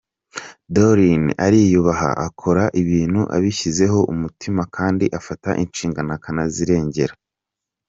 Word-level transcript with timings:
Doreen 0.73 1.23
ariyubaha, 1.45 2.09
akora 2.27 2.63
ibintu 2.81 3.21
abishyizeho 3.35 3.99
umutima 4.13 4.61
kandi 4.75 5.05
afata 5.19 5.49
inshingano 5.63 6.11
akanazirengera. 6.17 7.13